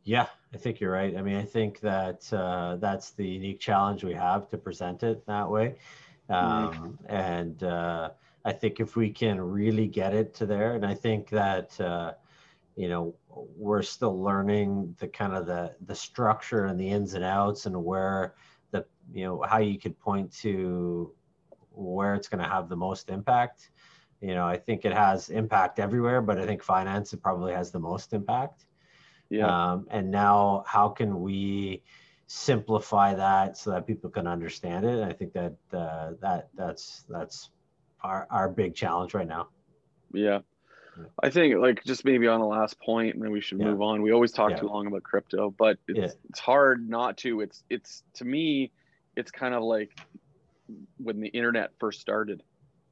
[0.04, 1.16] Yeah, I think you're right.
[1.16, 5.26] I mean, I think that uh, that's the unique challenge we have to present it
[5.26, 5.78] that way.
[6.28, 8.12] Um, And uh,
[8.48, 12.12] I think if we can really get it to there, and I think that, uh,
[12.76, 13.14] you know,
[13.64, 17.76] we're still learning the kind of the, the structure and the ins and outs and
[17.90, 18.34] where
[18.70, 18.80] the,
[19.12, 21.12] you know, how you could point to
[21.72, 23.70] where it's going to have the most impact.
[24.20, 27.70] You know, I think it has impact everywhere, but I think finance it probably has
[27.70, 28.66] the most impact.
[29.30, 31.82] Yeah, Um, and now, how can we
[32.26, 34.98] simplify that so that people can understand it?
[35.02, 37.50] I think that uh, that that's that's
[38.02, 39.48] our our big challenge right now.
[40.12, 40.40] yeah.
[41.22, 43.66] I think like just maybe on the last point, and then we should Yeah.
[43.66, 44.02] move on.
[44.02, 44.56] We always talk Yeah.
[44.56, 46.20] too long about crypto, but it's Yeah.
[46.28, 47.40] it's hard not to.
[47.40, 48.72] It's it's to me,
[49.14, 49.96] it's kind of like
[50.98, 52.42] when the internet first started,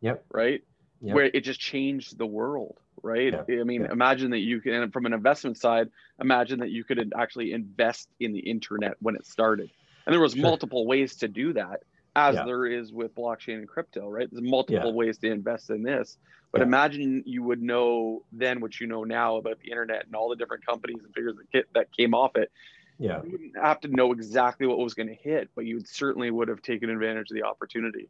[0.03, 0.25] Yep.
[0.31, 0.62] right?
[1.01, 1.14] Yep.
[1.14, 3.35] Where it just changed the world, right?
[3.35, 5.90] I mean, imagine that you can, from an investment side,
[6.21, 9.69] imagine that you could actually invest in the internet when it started,
[10.07, 10.42] and there was Sure.
[10.42, 11.83] multiple ways to do that,
[12.16, 12.44] as Yeah.
[12.46, 14.26] there is with blockchain and crypto, right?
[14.31, 14.96] There's multiple Yeah.
[14.96, 16.16] ways to invest in this,
[16.50, 16.66] but Yeah.
[16.66, 20.37] imagine you would know then what you know now about the internet and all the
[20.37, 22.50] different companies and figures that ca- that came off it.
[22.98, 23.22] Yeah.
[23.22, 26.48] You wouldn't have to know exactly what was going to hit, but you certainly would
[26.48, 28.09] have taken advantage of the opportunity.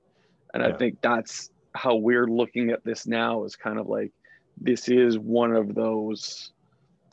[0.55, 4.13] And I think that's how we're looking at this now is kind of like
[4.57, 6.53] this is one of those,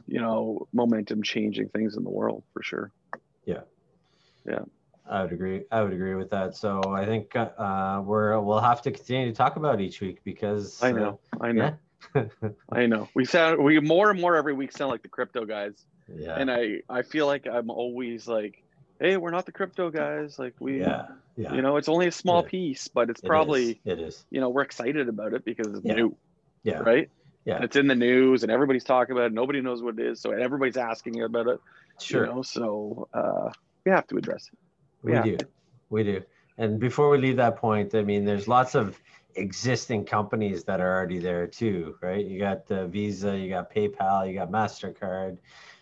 [0.05, 2.91] you know, momentum changing things in the world for sure.
[5.09, 5.63] I would agree.
[5.71, 6.55] I would agree with that.
[6.55, 10.81] So I think uh, we're we'll have to continue to talk about each week because
[10.81, 11.75] I know, I know,
[12.15, 12.23] Yeah.
[12.71, 13.09] I know.
[13.13, 15.73] We sound we more and more every week sound like the crypto guys,
[16.13, 16.35] yeah.
[16.35, 18.63] and I I feel like I'm always like,
[18.99, 20.39] hey, we're not the crypto guys.
[20.39, 21.07] Like we, yeah.
[21.35, 21.53] Yeah.
[21.53, 22.49] you know, it's only a small Yeah.
[22.49, 23.27] piece, but it's It is.
[23.27, 24.25] probably It is.
[24.29, 25.95] you know we're excited about it because it's Yeah.
[25.95, 26.15] new,
[26.63, 26.79] Yeah.
[26.79, 27.09] right?
[27.45, 27.55] Yeah.
[27.55, 29.33] And it's in the news and everybody's talking about it.
[29.33, 31.59] Nobody knows what it is, so everybody's asking about it.
[31.99, 32.25] Sure.
[32.25, 33.49] You know, so uh,
[33.85, 34.59] we have to address it.
[35.03, 35.23] We Yeah.
[35.23, 35.37] do.
[35.89, 36.23] We do.
[36.57, 38.99] And before we leave that point, I mean, there's lots of
[39.35, 42.25] existing companies that are already there too, right?
[42.25, 45.37] You got uh, Visa, you got PayPal, you got Mastercard,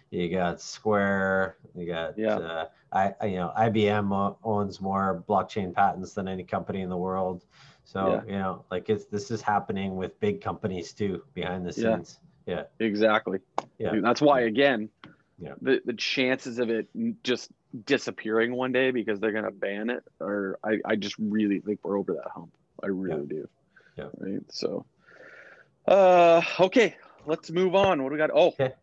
[0.10, 2.38] you got Square, you got Yeah.
[2.38, 7.46] uh, I, you know IBM owns more blockchain patents than any company in the world.
[7.84, 12.20] So you know, like it's this is happening with big companies too behind the scenes.
[12.46, 12.64] Yeah.
[12.80, 13.40] Exactly.
[13.78, 14.00] Yeah.
[14.02, 14.90] That's why again,
[15.42, 15.56] Yeah.
[15.62, 16.88] the the chances of it
[17.24, 17.52] just
[17.86, 21.98] disappearing one day because they're gonna ban it, or I I just really think we're
[21.98, 22.52] over that hump.
[22.84, 23.50] I really do.
[23.98, 24.10] Yeah.
[24.18, 24.42] Right.
[24.52, 24.86] So,
[25.88, 28.04] uh, okay, let's move on.
[28.04, 28.32] What do we got?
[28.34, 28.74] Oh, Okay.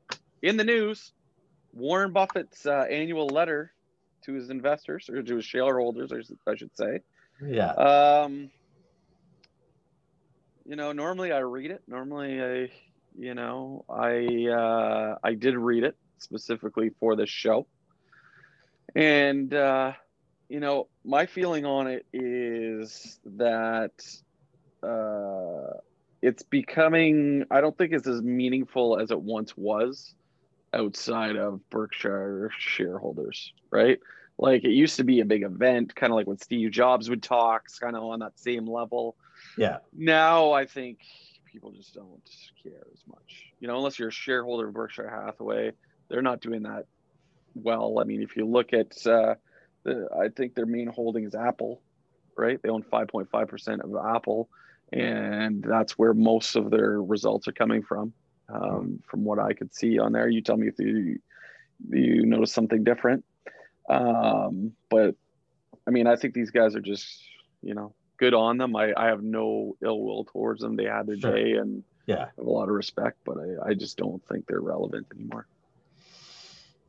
[0.42, 1.12] in the news,
[1.72, 3.72] Warren Buffett's uh, annual letter
[4.24, 6.12] to his investors or to his shareholders,
[6.46, 7.00] I should say.
[7.40, 7.72] Yeah.
[7.72, 8.50] Um,
[10.64, 11.82] you know, normally I read it.
[11.86, 12.70] Normally I,
[13.16, 17.66] you know, I uh, I did read it specifically for this show,
[18.94, 19.92] and uh,
[20.48, 23.92] you know, my feeling on it is that
[24.83, 25.78] uh,
[26.22, 27.44] it's becoming.
[27.50, 30.14] I don't think it's as meaningful as it once was
[30.72, 33.98] outside of Berkshire shareholders, right?
[34.38, 37.22] Like it used to be a big event, kind of like when Steve Jobs would
[37.22, 39.16] talk, kind of on that same level.
[39.57, 39.78] Yeah.
[39.92, 41.00] Now I think
[41.44, 42.22] people just don't
[42.62, 43.52] care as much.
[43.61, 45.72] You know, unless you're a shareholder of Berkshire Hathaway,
[46.08, 46.86] they're not doing that
[47.54, 47.98] well.
[48.00, 49.34] I mean, if you look at, uh,
[49.84, 51.82] the, I think their main holding is Apple,
[52.36, 52.60] right?
[52.62, 54.48] They own 5.5% of Apple,
[54.92, 58.12] and that's where most of their results are coming from.
[58.50, 61.18] Um, from what I could see on there, you tell me if you
[61.90, 63.24] you notice something different.
[63.88, 65.14] Um, but
[65.86, 67.22] I mean, I think these guys are just,
[67.62, 68.74] you know, good on them.
[68.74, 70.76] I, I have no ill will towards them.
[70.76, 71.32] They had their Sure.
[71.32, 72.16] day and Yeah.
[72.16, 75.46] I have a lot of respect, but I, I just don't think they're relevant anymore.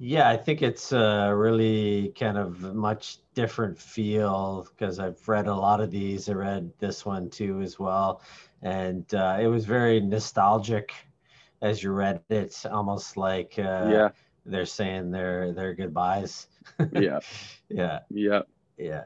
[0.01, 5.53] Yeah, I think it's a really kind of much different feel because I've read a
[5.53, 6.29] lot of these.
[6.29, 8.21] I read this one too as well,
[8.61, 10.93] and uh, it was very nostalgic
[11.61, 14.09] as you read it, almost like uh, yeah,
[14.45, 16.47] they're saying their their goodbyes.
[16.93, 17.19] yeah,
[17.67, 18.41] yeah, yeah,
[18.77, 19.03] yeah,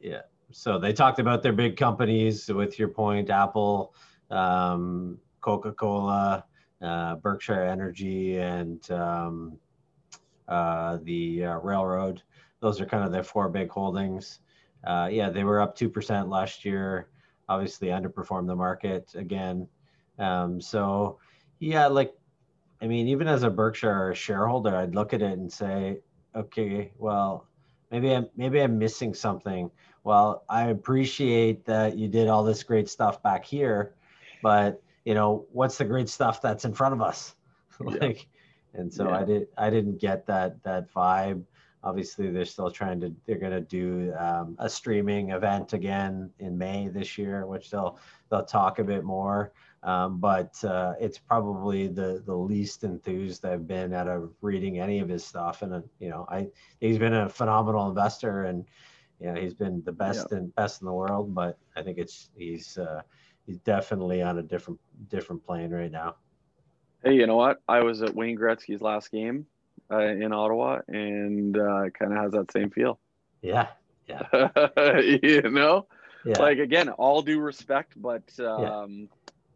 [0.00, 0.20] yeah.
[0.50, 2.48] So they talked about their big companies.
[2.52, 3.94] With your point, Apple,
[4.30, 6.44] um, Coca Cola,
[6.82, 9.58] uh, Berkshire Energy, and um,
[10.48, 12.22] uh, the uh, railroad.
[12.60, 14.40] Those are kind of their four big holdings.
[14.84, 17.08] Uh, yeah, they were up 2% last year,
[17.48, 19.66] obviously underperformed the market again.
[20.18, 21.18] Um, so,
[21.58, 22.14] yeah, like,
[22.82, 26.00] I mean, even as a Berkshire shareholder, I'd look at it and say,
[26.34, 27.46] okay, well,
[27.90, 29.70] maybe I'm, maybe I'm missing something.
[30.02, 33.94] Well, I appreciate that you did all this great stuff back here,
[34.42, 37.34] but you know, what's the great stuff that's in front of us?
[37.80, 38.26] like,
[38.74, 39.18] and so yeah.
[39.18, 41.42] I did I didn't get that that vibe.
[41.82, 46.56] Obviously, they're still trying to they're going to do um, a streaming event again in
[46.56, 47.98] May this year, which they'll
[48.30, 49.52] they'll talk a bit more.
[49.82, 54.98] Um, but uh, it's probably the the least enthused I've been out of reading any
[55.00, 55.60] of his stuff.
[55.60, 56.48] And uh, you know, I
[56.80, 58.64] he's been a phenomenal investor, and
[59.20, 60.38] you know, he's been the best yeah.
[60.38, 61.34] and best in the world.
[61.34, 63.02] But I think it's he's uh,
[63.46, 66.16] he's definitely on a different different plane right now.
[67.04, 67.60] Hey, you know what?
[67.68, 69.46] I was at Wayne Gretzky's last game
[69.90, 72.98] uh, in Ottawa, and uh, kind of has that same feel.
[73.42, 73.68] Yeah,
[74.08, 74.48] yeah.
[75.22, 75.86] you know,
[76.24, 76.38] yeah.
[76.38, 79.08] like again, all due respect, but um,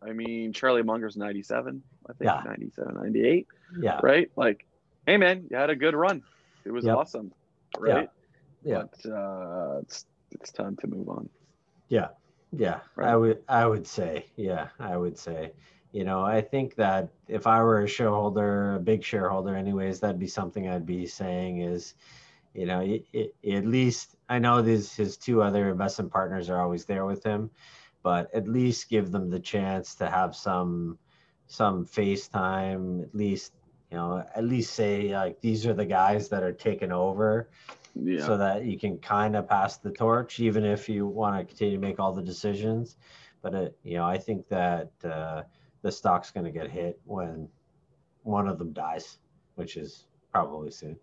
[0.02, 0.08] yeah.
[0.08, 2.42] I mean, Charlie Munger's ninety-seven, I think, yeah.
[2.44, 3.46] 97, 98.
[3.80, 4.00] Yeah.
[4.02, 4.30] Right.
[4.36, 4.64] Like,
[5.06, 6.22] hey man, you had a good run.
[6.64, 6.96] It was yep.
[6.96, 7.32] awesome.
[7.78, 8.10] Right.
[8.64, 8.84] Yeah.
[9.02, 11.28] But uh, it's it's time to move on.
[11.88, 12.08] Yeah.
[12.52, 12.80] Yeah.
[12.96, 13.08] Right.
[13.08, 15.52] I would I would say yeah I would say
[15.92, 20.18] you know i think that if i were a shareholder a big shareholder anyways that'd
[20.18, 21.94] be something i'd be saying is
[22.54, 26.60] you know it, it, at least i know these his two other investment partners are
[26.60, 27.50] always there with him
[28.02, 30.98] but at least give them the chance to have some
[31.48, 33.52] some FaceTime, at least
[33.90, 37.48] you know at least say like these are the guys that are taking over
[37.94, 38.24] yeah.
[38.24, 41.76] so that you can kind of pass the torch even if you want to continue
[41.76, 42.96] to make all the decisions
[43.40, 45.42] but it, you know i think that uh,
[45.82, 47.48] the stock's going to get hit when
[48.22, 49.18] one of them dies,
[49.54, 50.96] which is probably soon.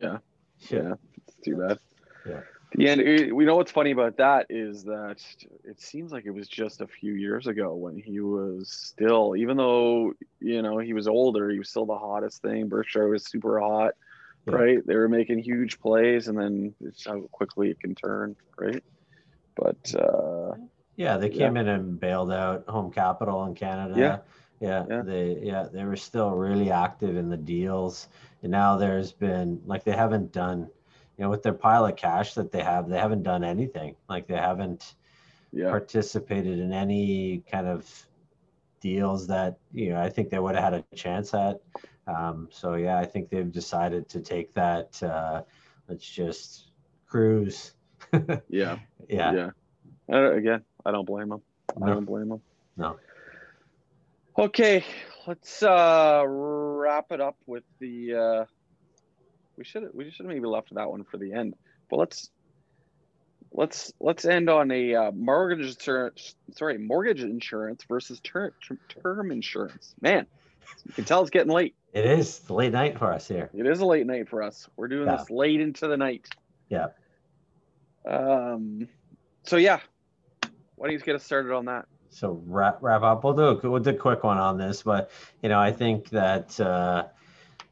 [0.00, 0.18] Yeah.
[0.70, 0.94] Yeah.
[1.28, 1.78] It's too bad.
[2.26, 2.40] Yeah.
[2.74, 3.32] The end.
[3.32, 5.18] We know what's funny about that is that
[5.64, 9.56] it seems like it was just a few years ago when he was still, even
[9.56, 12.68] though you know he was older, he was still the hottest thing.
[12.68, 13.94] Berkshire was super hot,
[14.46, 14.54] yeah.
[14.54, 14.86] right?
[14.86, 18.82] They were making huge plays, and then it's how quickly it can turn, right?
[19.54, 20.56] But uh,
[20.96, 21.62] yeah, they came yeah.
[21.62, 23.94] in and bailed out Home Capital in Canada.
[23.96, 24.18] Yeah.
[24.60, 24.84] yeah.
[24.88, 28.08] Yeah, they yeah they were still really active in the deals,
[28.42, 30.70] and now there's been like they haven't done,
[31.18, 33.96] you know, with their pile of cash that they have, they haven't done anything.
[34.08, 34.94] Like they haven't
[35.52, 35.68] yeah.
[35.68, 37.86] participated in any kind of
[38.80, 41.60] deals that you know I think they would have had a chance at.
[42.06, 45.02] Um, so yeah, I think they've decided to take that.
[45.02, 45.42] Uh,
[45.88, 46.70] let's just
[47.06, 47.74] cruise.
[48.48, 48.78] yeah.
[49.08, 49.32] Yeah.
[49.32, 49.50] Yeah.
[50.10, 51.42] Uh, again, I don't blame them.
[51.76, 51.86] No.
[51.86, 52.40] I don't blame them.
[52.76, 52.96] No.
[54.38, 54.84] Okay,
[55.26, 58.14] let's uh, wrap it up with the.
[58.14, 58.44] Uh,
[59.56, 61.54] we should we should maybe left that one for the end,
[61.90, 62.30] but let's
[63.52, 66.36] let's let's end on a uh, mortgage insurance.
[66.54, 68.54] Sorry, mortgage insurance versus ter-
[69.02, 69.94] term insurance.
[70.00, 70.26] Man,
[70.86, 71.74] you can tell it's getting late.
[71.92, 73.50] It is it's late night for us here.
[73.54, 74.68] It is a late night for us.
[74.76, 75.16] We're doing yeah.
[75.16, 76.28] this late into the night.
[76.68, 76.88] Yeah.
[78.06, 78.86] Um.
[79.44, 79.80] So yeah,
[80.76, 81.86] why don't you get us started on that?
[82.10, 83.24] So wrap wrap up.
[83.24, 85.10] We'll do a, we'll do a quick one on this, but
[85.42, 87.06] you know I think that uh,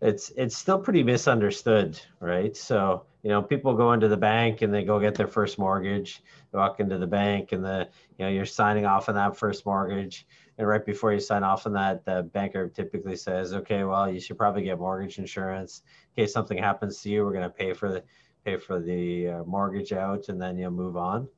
[0.01, 2.57] it's it's still pretty misunderstood, right?
[2.57, 6.23] So you know people go into the bank and they go get their first mortgage.
[6.53, 7.89] They walk into the bank and the
[8.19, 10.27] you know you're signing off on that first mortgage,
[10.59, 14.21] and right before you sign off on that, the banker typically says, "Okay, well you
[14.21, 15.83] should probably get mortgage insurance
[16.17, 17.25] in case something happens to you.
[17.25, 18.03] We're going to pay for the
[18.45, 21.29] pay for the uh, mortgage out, and then you'll move on."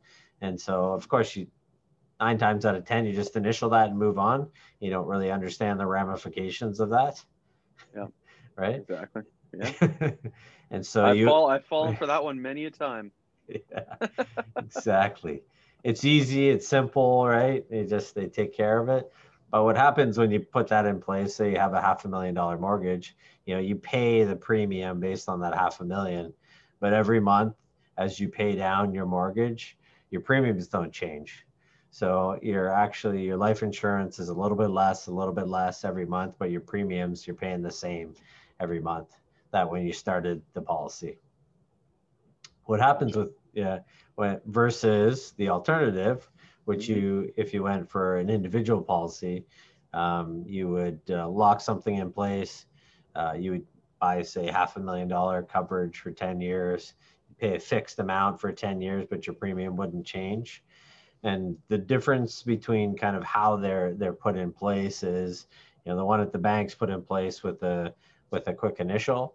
[0.40, 1.46] And so, of course, you
[2.20, 4.48] nine times out of ten you just initial that and move on.
[4.80, 7.22] You don't really understand the ramifications of that.
[7.94, 8.06] Yeah.
[8.58, 8.76] Right?
[8.76, 9.22] Exactly.
[9.52, 10.10] Yeah.
[10.70, 13.12] And so I you fall i've fallen for that one many a time.
[13.48, 14.08] Yeah
[14.56, 15.42] exactly.
[15.84, 17.68] It's easy it's simple right?
[17.70, 19.12] They just they take care of it.
[19.50, 22.08] But what happens when you put that in place say you have a half a
[22.08, 26.32] million dollar mortgage you know you pay the premium based on that half a million.
[26.80, 27.54] But every month
[27.96, 29.76] as you pay down your mortgage
[30.10, 31.46] your premiums don't change
[31.96, 35.82] So you're actually your life insurance is a little bit less, a little bit less
[35.82, 38.12] every month, but your premiums you're paying the same
[38.60, 39.18] every month
[39.50, 41.16] that when you started the policy.
[42.64, 43.78] What happens with yeah,
[44.16, 46.28] when versus the alternative,
[46.66, 49.46] which you if you went for an individual policy,
[49.94, 52.66] um, you would uh, lock something in place.
[53.14, 53.66] Uh, you would
[54.02, 56.92] buy say half a million dollar coverage for 10 years
[57.38, 60.62] pay a fixed amount for 10 years but your premium wouldn't change
[61.26, 65.48] and the difference between kind of how they're they're put in place is
[65.84, 67.92] you know the one at the banks put in place with a
[68.30, 69.34] with a quick initial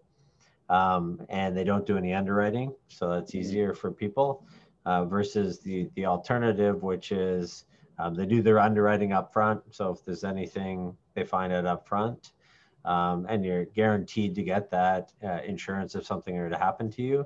[0.69, 4.45] um, and they don't do any underwriting so that's easier for people
[4.85, 7.65] uh, versus the the alternative which is
[7.99, 11.85] um, they do their underwriting up front so if there's anything they find it up
[11.85, 12.31] front
[12.85, 17.01] um, and you're guaranteed to get that uh, insurance if something were to happen to
[17.01, 17.25] you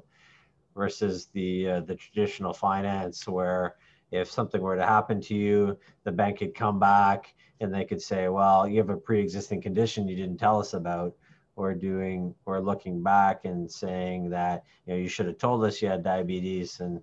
[0.75, 3.75] versus the uh, the traditional finance where
[4.15, 8.01] if something were to happen to you the bank could come back and they could
[8.01, 11.15] say well you have a pre-existing condition you didn't tell us about
[11.55, 15.81] or doing or looking back and saying that you know you should have told us
[15.81, 17.01] you had diabetes and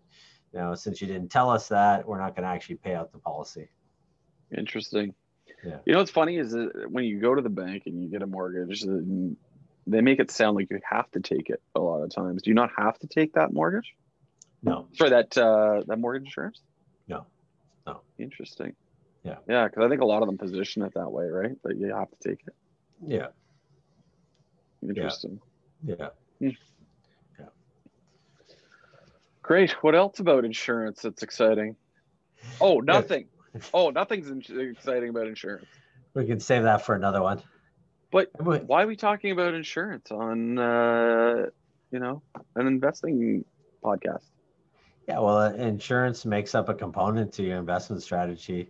[0.53, 3.13] you know since you didn't tell us that we're not going to actually pay out
[3.13, 3.69] the policy
[4.57, 5.15] Interesting.
[5.65, 5.79] Yeah.
[5.85, 8.23] You know what's funny is that when you go to the bank and you get
[8.23, 8.85] a mortgage,
[9.87, 12.43] they make it sound like you have to take it a lot of times.
[12.43, 13.95] Do you not have to take that mortgage?
[14.63, 16.61] no Sorry, that uh, that mortgage insurance?
[17.09, 17.27] No.
[17.87, 18.01] No.
[18.19, 18.75] Interesting.
[19.25, 19.37] Yeah.
[19.49, 21.53] Yeah, because I think a lot of them position it that way, right?
[21.65, 22.55] That you have to take it.
[23.07, 23.29] yeah
[24.83, 25.41] Interesting.
[25.85, 26.09] yeah
[26.41, 26.51] Yeah.
[29.43, 29.73] Great.
[29.83, 31.77] What else about insurance that's exciting?
[32.61, 33.27] Oh, nothing.
[33.75, 35.67] oh, nothing's in- exciting about insurance.
[36.15, 37.43] we can save that for another one
[38.11, 41.47] But why are we talking about insurance on, uh,
[41.91, 42.23] you know,
[42.57, 43.45] an investing
[43.85, 44.25] podcast?
[45.09, 48.61] Yeah, well, uh, insurance makes up a component to your investment strategy.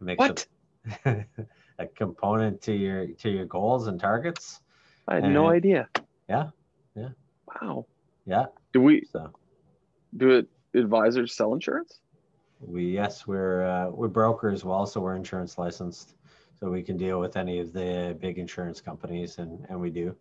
[0.00, 0.46] It makes What?
[1.06, 1.16] up
[1.78, 4.60] a component to your to your goals and targets.
[5.08, 5.88] I had no Uh, idea.
[6.28, 6.50] yeah,
[6.94, 7.08] yeah.
[7.60, 7.86] Wow.
[8.26, 8.46] Yeah.
[8.72, 9.32] Do we So
[10.16, 10.46] do it?
[10.74, 12.00] Advisors sell insurance?
[12.60, 14.60] we yes, we're uh, we're brokers.
[14.60, 16.14] as well, so we're insurance licensed,
[16.58, 20.14] so we can deal with any of the big insurance companies, and and we do.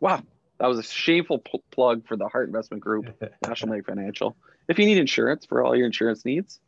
[0.00, 0.22] Wow.
[0.58, 3.06] That was a shameful pl- plug for the Heart Investment Group,
[3.46, 4.36] National Bank Financial.
[4.68, 6.60] If you need insurance for all your insurance needs,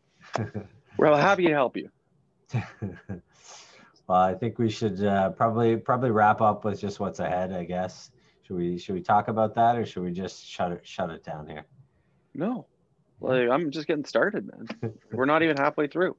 [0.98, 1.90] we're happy to help you.
[4.06, 7.52] well, I think we should uh, probably probably wrap up with just what's ahead.
[7.52, 8.10] I guess
[8.42, 11.24] should we should we talk about that, or should we just shut it shut it
[11.24, 11.64] down here?
[12.34, 12.66] No,
[13.20, 14.94] like I'm just getting started, man.
[15.12, 16.16] We're not even halfway through.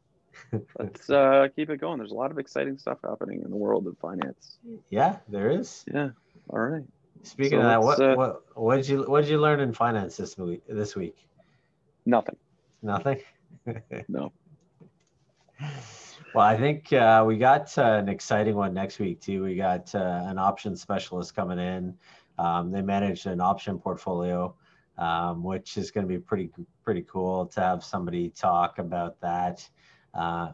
[0.78, 1.98] Let's uh, keep it going.
[1.98, 4.58] There's a lot of exciting stuff happening in the world of finance.
[4.90, 5.84] Yeah, there is.
[5.92, 6.10] Yeah.
[6.50, 6.84] All right.
[7.24, 9.74] Speaking So of that, what uh, what what did you what did you learn in
[9.74, 10.64] finance this week?
[10.68, 11.16] This week,
[12.06, 12.38] Nothing.
[12.82, 13.20] nothing.
[14.08, 14.32] No.
[16.34, 19.44] Well, I think uh, we got uh, an exciting one next week too.
[19.44, 21.96] We got uh, an option specialist coming in.
[22.38, 24.56] Um, they manage an option portfolio,
[24.98, 26.52] um, which is going to be pretty
[26.84, 29.68] pretty cool to have somebody talk about that.
[30.14, 30.52] Uh,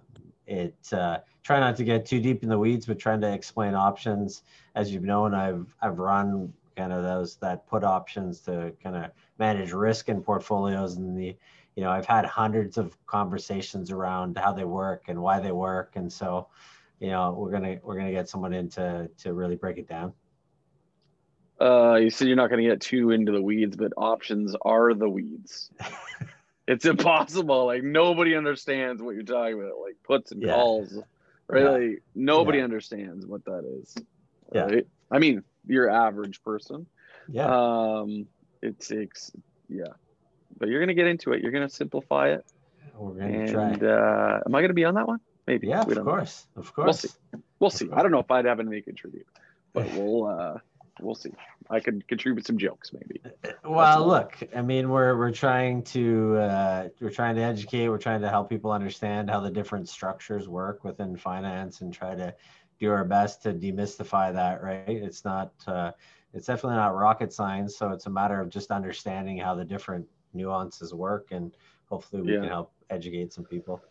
[0.48, 3.76] it uh, try not to get too deep in the weeds, but trying to explain
[3.76, 4.44] options.
[4.76, 9.12] As you've known, I've I've run kind of those that put options to kind of
[9.38, 11.36] manage risk in portfolios and the
[11.76, 15.96] you know i've had hundreds of conversations around how they work and why they work
[15.96, 16.48] and so
[17.00, 20.14] you know we're gonna we're gonna get someone in to to really break it down
[21.62, 24.94] Uh, you said you're not going to get too into the weeds, but options are
[24.94, 25.70] the weeds.
[26.68, 27.68] it's impossible.
[27.68, 29.80] Like nobody understands what you're talking about.
[29.80, 30.54] Like puts and Yeah.
[30.54, 31.00] calls.
[31.48, 31.92] Right?
[31.92, 31.96] Yeah.
[32.16, 32.64] Nobody Yeah.
[32.66, 33.96] understands what that is.
[34.54, 34.62] Yeah.
[34.64, 34.88] Right?
[35.12, 36.86] I mean, your average person.
[37.28, 38.28] yeah Um,
[38.62, 39.32] it takes,
[39.70, 39.94] yeah.
[40.58, 41.42] But you're gonna get into it.
[41.42, 42.46] You're gonna simplify it.
[42.96, 45.20] we're gonna try And uh, am I gonna be on that one?
[45.48, 45.68] Maybe.
[45.68, 46.04] yeah of don't know.
[46.12, 47.10] course of We'll course see.
[47.60, 47.90] We'll see.
[47.92, 49.28] I don't know if I'd have anything to contribute,
[49.74, 50.58] but we'll uh,
[51.02, 51.32] we'll see.
[51.70, 53.22] I could contribute some jokes maybe.
[53.64, 58.22] well look i mean we're we're trying to uh, we're trying to educate we're trying
[58.22, 62.34] to help people understand how the different structures work within finance and try to
[62.80, 65.92] do our best to demystify that right it's not uh,
[66.34, 70.06] it's definitely not rocket science so it's a matter of just understanding how the different
[70.34, 72.42] nuances work and hopefully we Yeah.
[72.42, 73.82] can help educate some people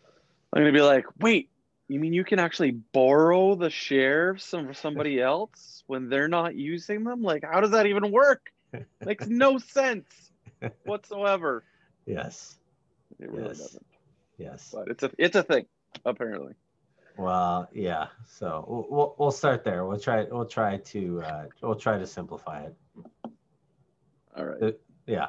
[0.53, 1.49] I'm gonna be like, wait,
[1.89, 7.05] you mean you can actually borrow the shares from somebody else when they're not using
[7.05, 7.23] them?
[7.23, 8.51] Like, how does that even work?
[9.05, 10.07] Makes no sense
[10.85, 11.65] whatsoever.
[12.07, 12.57] yes
[13.21, 13.59] It really Yes.
[13.59, 13.87] doesn't.
[14.39, 15.67] yes But it's a it's a thing,
[16.05, 16.55] apparently.
[17.19, 21.75] well yeah so we'll, we'll, we'll start there we'll try we'll try to uh, we'll
[21.77, 22.75] try to simplify it
[24.37, 24.79] All right.
[25.07, 25.29] yeah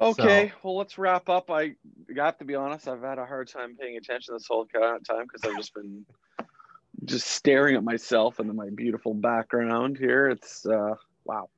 [0.00, 1.50] Okay, well, let's wrap up.
[1.50, 1.74] I
[2.14, 5.44] got to be honest, I've had a hard time paying attention this whole time because
[5.44, 6.04] I've just been
[7.04, 10.28] just staring at myself and my beautiful background here.
[10.28, 10.94] It's uh,
[11.24, 11.48] wow,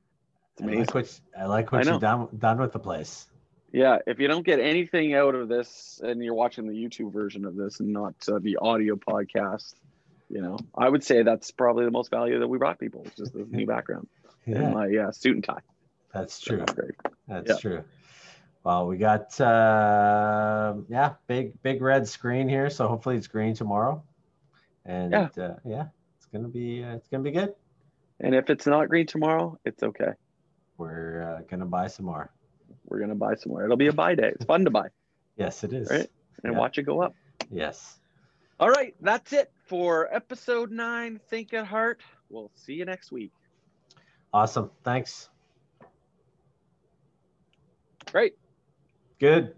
[0.53, 0.79] it's I amazing.
[0.85, 3.27] like what I like what I you've done done with the place.
[3.71, 7.43] Yeah, if you don't get anything out of this and you're watching the YouTube version
[7.43, 9.73] of this and not uh, the audio podcast,
[10.29, 13.13] you know, I would say that's probably the most value that we brought people, is
[13.17, 14.07] just this new background
[14.45, 15.61] and Yeah, my uh, suit and tie.
[16.13, 16.57] that's true.
[16.59, 16.73] That's.
[17.27, 17.57] That's Yeah.
[17.57, 17.83] true.
[18.63, 24.01] Well, we got uh, yeah, big big red screen here, so hopefully it's green tomorrow.
[24.85, 25.29] And Yeah.
[25.37, 25.87] uh, yeah,
[26.17, 27.53] it's gonna be uh, it's gonna be good.
[28.21, 30.13] And if it's not green tomorrow, it's okay.
[30.77, 32.31] We're uh, gonna buy some more.
[32.85, 33.65] We're gonna buy some more.
[33.65, 34.29] It'll be a buy day.
[34.33, 34.87] It's fun to buy
[35.37, 35.89] Yes, it is.
[35.89, 36.09] Right.
[36.43, 36.59] and Yeah.
[36.59, 37.15] watch it go up.
[37.51, 37.99] Yes.
[38.59, 41.19] All right, that's it for episode nine.
[41.29, 42.01] Think at heart.
[42.29, 43.31] We'll see you next week.
[44.33, 44.71] Awesome.
[44.83, 45.29] Thanks.
[48.11, 48.35] Great.
[49.23, 49.55] Good.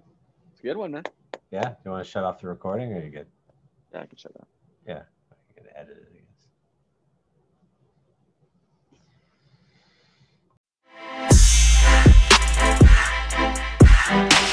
[0.52, 1.02] It's a good one, man.
[1.50, 1.70] Yeah.
[1.70, 3.26] Do you want to shut off the recording or are you good?
[3.92, 4.48] Yeah, I can shut off.
[4.88, 5.02] Yeah.
[5.32, 6.08] I can edit it,
[14.12, 14.45] I guess.